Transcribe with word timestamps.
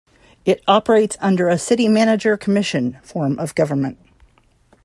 It 0.45 0.63
operates 0.67 1.15
under 1.21 1.47
a 1.47 1.59
City 1.59 1.87
Manager-Commission 1.87 2.97
form 3.03 3.37
of 3.37 3.53
government. 3.53 3.99